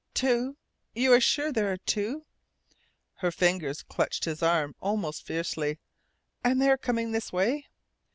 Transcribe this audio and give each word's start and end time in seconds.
"Two? 0.15 0.57
You 0.95 1.13
are 1.13 1.21
sure 1.21 1.51
there 1.51 1.71
are 1.71 1.77
two?" 1.77 2.25
Her 3.17 3.29
fingers 3.29 3.83
clutched 3.83 4.25
his 4.25 4.41
arm 4.41 4.73
almost 4.79 5.27
fiercely. 5.27 5.77
"And 6.43 6.59
they 6.59 6.71
are 6.71 6.75
coming 6.77 7.11
this 7.11 7.31
way?" 7.31 7.67